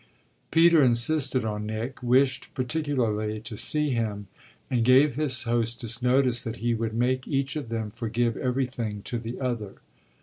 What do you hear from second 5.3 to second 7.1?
hostess notice that he would